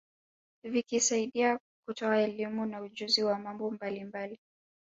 Vikisaidia 0.63 1.59
kutoa 1.87 2.17
elimu 2.21 2.65
na 2.65 2.81
ujuzi 2.81 3.23
wa 3.23 3.39
mambo 3.39 3.71
mbalimbali 3.71 4.39